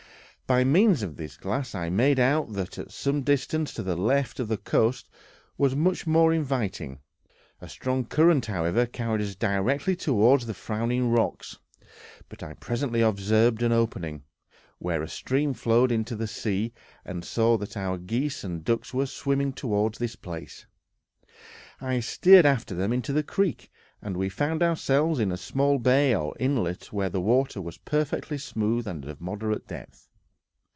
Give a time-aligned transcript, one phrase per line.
[0.47, 4.35] By means of this glass, I made out that at some distance to the left
[4.35, 5.07] the coast
[5.57, 6.99] was much more inviting;
[7.61, 11.57] a strong current however, carried us directly toward the frowning rocks,
[12.27, 14.23] but I presently observed an opening,
[14.77, 16.73] where a stream flowed into the sea,
[17.05, 20.65] and saw that our geese and ducks were swimming towards this place.
[21.79, 23.71] I steered after them into the creek,
[24.01, 28.37] and we found ourselves in a small bay or inlet where the water was perfectly
[28.37, 30.09] smooth and of moderate depth.